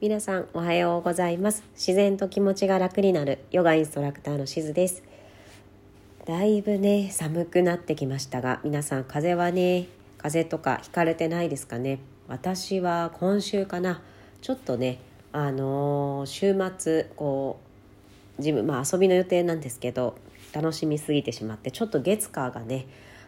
[0.00, 1.62] 皆さんおはようございます。
[1.74, 3.38] 自然と気持ちが楽になる。
[3.52, 5.04] ヨガインストラクターのしずです。
[6.26, 9.86] だいぶね寒くなってきましたが皆さん風邪はね
[10.18, 12.00] 風邪とかひかれてないですかね。
[12.26, 14.02] 私は今週かな。
[14.42, 14.98] ちょっとね
[15.32, 17.60] あのー、週末こ
[18.36, 20.16] う自分まあ遊びの予定なんですけど
[20.52, 22.86] 楽しみすぎてしまってちょっと月火がね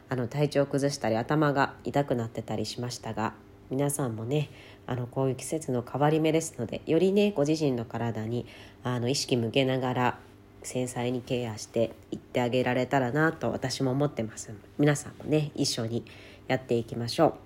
[0.09, 3.35] あの体調崩したり頭が痛くなってたりしましたが
[3.71, 4.51] 皆さんもね
[4.87, 8.47] あのこういう季節の変わり目ですのでよりねご自身の体に
[8.83, 10.19] あの意識向けながら
[10.63, 14.53] 繊細にケアしていってあげられたらなと私も思ってます。
[14.79, 16.05] 皆さんもね一緒に
[16.49, 17.37] やっていきましょ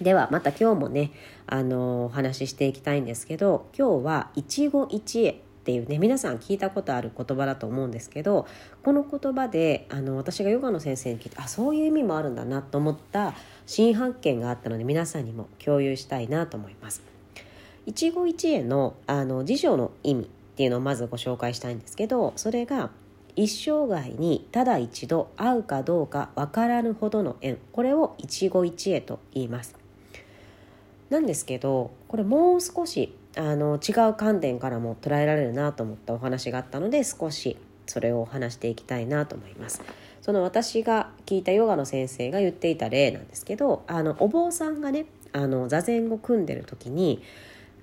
[0.00, 0.04] う。
[0.04, 1.12] ではまた今日もね
[1.46, 5.51] あのお話ししていきたいんですけど今日は一期一会。
[5.62, 8.48] っていうね皆さん聞いたことある言葉だと思うんですけど
[8.82, 13.34] この言葉であの私がヨガの先生に聞いてあそういう意味もあるんだなと思った
[13.64, 17.02] 新発見があったので皆さんにも共有したいなと思います。
[17.86, 22.90] 一期一会のあの辞書の意味っていうのをまずご紹介したいんですけどそれが
[23.34, 29.74] 一生涯にただ一度会うかどうか分からぬほどの縁これを一期一会と言います
[31.08, 39.82] なんですけどこれもう少しあの違う観点からも捉えられるなと思ったお話があったので少しそれを話していきたいなと思います。
[40.20, 47.22] その私が聞いたヨガの先生が言っていた例なんですけどあのお坊さんがねあの座禅を組んでる時に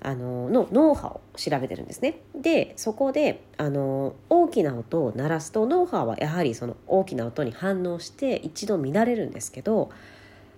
[0.02, 2.20] あのの脳波を調べてるんですね。
[2.34, 9.90] でそこであの大きな音を鳴らすと脳波はやはりその大きな音に反応して一度乱れるんですけど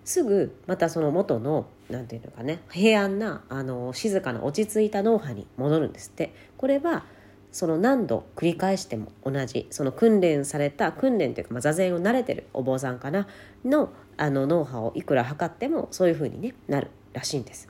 [0.05, 7.05] すぐまたその元の何て言うのかね平安なあの静かな落ち着いた脳波に戻るんですってこれは
[7.53, 13.29] その何度繰り返しても同じその訓練された訓練というか、まあ、座禅を慣れてるお坊さんかな
[13.65, 17.69] のあの脳波をいくら測ってもそういうふうに、ね、なるらしいんです。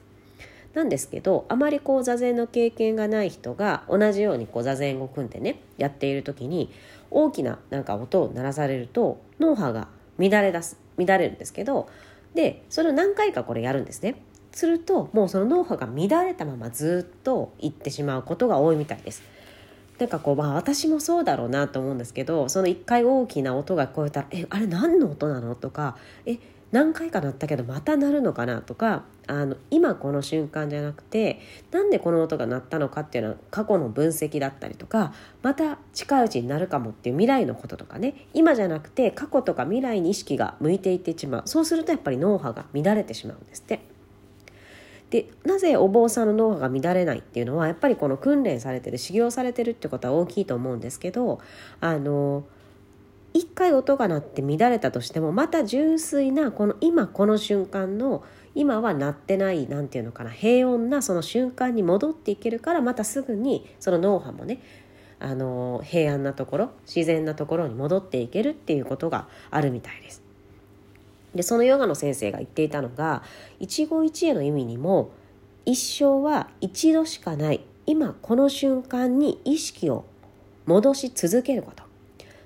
[0.74, 6.72] なんですけどあまりこう座禅の経験がない人が同じようにこう座禅を組んでねやっている時に
[7.10, 9.88] 大きななんか音を鳴らされると脳波が
[10.18, 11.90] 乱れ出す乱れるんですけど
[12.34, 14.22] でそれを何回かこれやるんですね。
[14.52, 19.22] するともうその脳波が乱れたままずっといってしまうことが多いみたいです。
[19.98, 26.38] なんかこうまあ私もそうだろうなと思うんですけどその一回大きな音が聞こえたら「えあれ何の音なの?」とか「え
[26.72, 31.38] 何回か鳴ったけどまた鳴るのかなとかあの今この瞬間じゃなくて
[31.70, 43.91] なんでこの音が鳴ったのかっていうのは過去の分析だったりとかまた近いうちになるかもっていう未来のこととかね今じゃなくて過去とか未来に意識が向いていってしまうそうするとやっぱり脳波が乱れてしまうんですって。
[45.12, 51.38] でなぜお坊さんの脳波が乱れないっていうのはやっぱりこの訓練されてる修行されてるってことは大きいと思うんですけど
[51.80, 52.44] あの
[53.34, 58.24] 一回音が鳴って乱れたとしてもまた純粋なこの今この瞬間の
[58.54, 64.62] 今は鳴ってない何て言うのかな平穏なその瞬間に戻っていけるからまたすぐにその脳波もね
[65.20, 70.21] あの平安なところ自然なところに戻っていけるっていうことがあるみたいです。
[71.34, 73.22] でそのヨガの先生が言っていたのが
[73.58, 75.10] 一期一会の意味にも
[75.64, 80.04] 一生は一度しかない今この瞬間に意識を
[80.66, 81.82] 戻し続けること。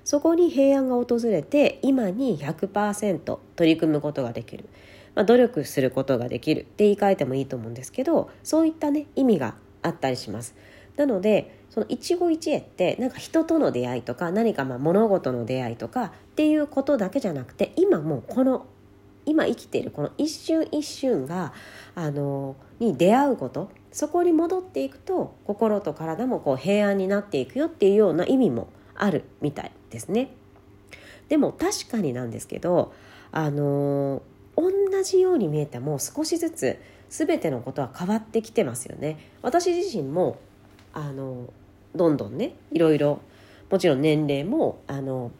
[0.03, 4.69] そこに平安が訪れて今に100%取り組むことができる、
[5.15, 6.61] まあ、努力することができる。
[6.61, 10.55] って言い換えてもいいと思うんですけどそういったね意味があったりします。
[10.95, 18.65] なのでその一期一会ってなんか人との出会いとか何かまあ物事の出会いとかっていうことだけじゃなくて今もうこの
[19.27, 21.53] 今生きているこの一瞬一瞬が
[21.95, 30.31] あのに出会うことそこに戻っていくと心と体もこう平安になっていくよっていうような意味もあるみたいですね。
[31.29, 32.93] でも確かになんですけど
[33.31, 34.21] あの
[34.55, 34.71] 同
[35.03, 39.17] じように見えても少しずつ全てのことは変わってきてますよね。
[39.41, 40.37] 私自身も
[40.93, 41.51] あの
[41.95, 43.19] どんどんねいろいろ
[43.69, 45.31] もちろん年齢もあの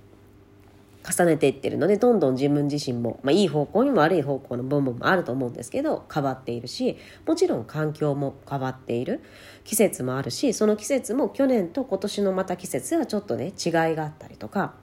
[1.09, 9.21] 重ねていってるのでどんどん自分自身も、まあ、いい方向にも悪い方向の部分もあると思うんですけど変わっているしもちろん環境も変わっている。
[9.63, 14.73] 季節もあるしその季節も去年と今年のまた季節はちょっとね違いがあったりとか。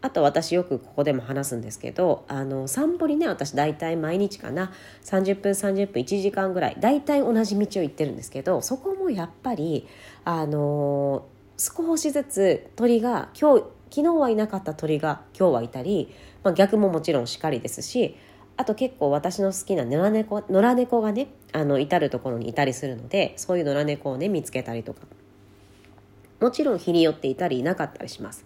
[0.00, 4.70] あと私よくここでも話すんですけどあの散歩にね私大体毎日かな
[5.02, 9.88] 30分30分1時間ぐらい大体同じ道を行ってるんですけどそこもやっぱり
[10.26, 11.24] あの
[11.56, 16.12] 少しずつ鳥が今日昨日はいなかった鳥が今日はいたり、
[16.42, 18.16] まあ、逆ももちろんしかりですし
[18.56, 25.02] あと結構私の好きな野良猫野良猫がねあの至る所にいたりするのでそういう野良猫をね見つけたりとか。
[26.40, 28.44] もちろん日によっていたりいなかったりします。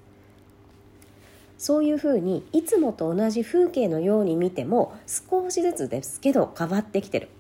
[1.57, 7.31] そういうふうにいつもと同じ風景のように見ても少しずつですけど変わってきてる。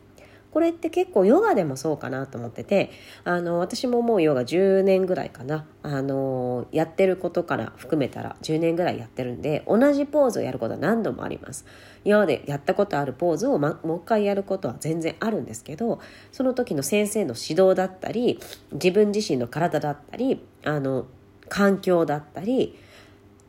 [0.58, 2.90] これって結構ヨガでもそうかなと思ってて
[3.22, 5.66] あの私ももうヨガ10年ぐらいかな。
[5.84, 11.64] あのやってることから含めたら10年ぐらいやってるんで同じポーズをやることは何度もあります。
[12.04, 16.00] 今までやったことあるポーズを、ま、もう一回やることは全然あるんですけど
[16.32, 18.40] その時の先生の指導だったり
[18.72, 21.06] 自分自身の体だったりあの
[21.48, 22.76] 環境だったり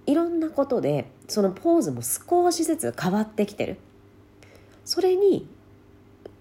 [0.05, 3.77] いろんなことでそのポーズも少しずつ変わってきてる。
[4.85, 5.47] それに、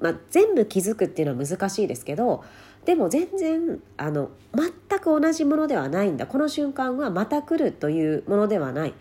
[0.01, 2.45] まあ、全部気づくっていうのは難しいですけど
[2.85, 6.27] でも全然あの全く同じものではないんだ。
[6.27, 8.95] この瞬間はまた来るというものではない。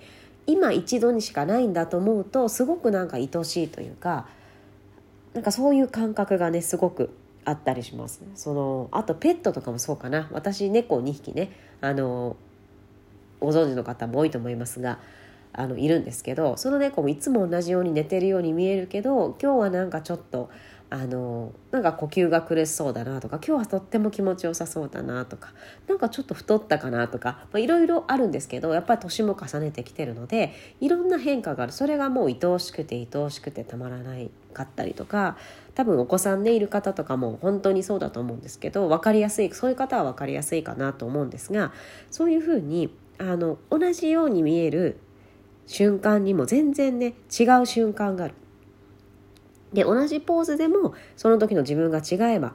[0.45, 4.27] 今一度にしかないんだと思うとすごくなんか愛しいというか
[5.33, 7.11] なんかそういう感覚がねすごく
[7.45, 8.21] あったりします。
[8.35, 10.27] そのあとペットとかもそうかな。
[10.31, 12.35] 私猫2匹ねあの
[13.39, 14.99] ご存知の方も多いと思いますが
[15.53, 20.49] あのいるんですけどその猫もいつも同じように寝てるように見えるけど今日はなんかちょっと
[20.89, 25.51] あのなんか呼吸が苦しそうだなとか今日はとっても気持ちよさそうだなとか
[25.87, 35.37] なんかちょっと太ったかなとかいろいろあるんですけどやっぱり年も重ねてきてるのでいろんな変化があるそれがもう愛おしくて愛おしくてたまらないかったりとか
[35.75, 41.73] 多分お子さんねいる方とかも本当にそうだと思うんですけど分かりやすいそういう方は分かりやすいかなと思うんですが
[42.09, 44.99] そういうふうにあの同じように見える
[45.65, 48.33] 瞬間にも全然ね違う瞬間がある。
[49.73, 52.53] で同じポーズでもその時の自分が違えば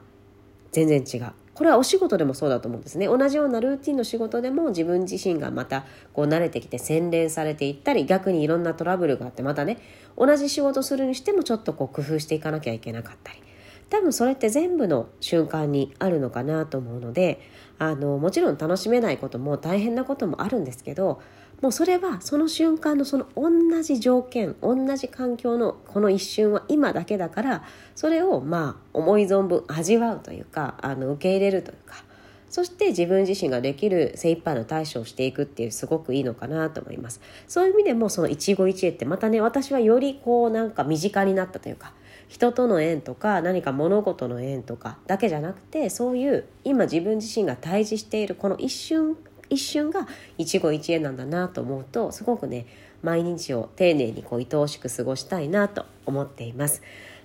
[0.72, 1.32] 全然違う。
[1.54, 9.78] これはお仕事でもそうだと思うんですね同じようなルーティンの仕事でも自分自身がまたこう慣れてきて洗練されていったり逆にいろんなトラブルがあってまたね
[10.16, 13.42] 同じ仕事するにしてもちょっとこう工夫していかなきゃいけなかったり
[13.90, 17.40] 多分それって全部の瞬間にあるのかなと思うので
[17.78, 21.20] あのもちろん楽しめないことも大変なこともあるんですけど
[21.62, 27.64] もうそれはその瞬間のその同じ条件同じ環境のこの一瞬は今だけだから
[27.94, 32.04] それをまあ思い存分味わうというかあの受け入れるというか
[32.50, 37.22] そして自分自身ができる精一杯の対処をしていくっていうすごくいいのかなと思います。
[37.48, 41.94] そういう意味でもその一期一会ってまたね私はよりこうなんか身近になったというか
[42.28, 49.16] 人との縁とか何か物事の縁とかだけじゃなくてそういう今自分自身が対峙しているこの一瞬
[49.52, 50.06] 一瞬が
[50.38, 52.66] 一期一会なんだなと思うとすごくね
[53.02, 56.82] 毎日を丁寧にこう愛おしく過ごしたいなと思っています。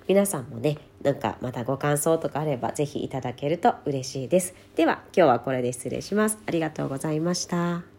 [0.07, 4.56] 皆さんもねなんかまたご感想とかあれば是非いただけると嬉しいです。
[4.75, 6.38] では今日はこれで失礼します。
[6.45, 7.96] ありがとうございました。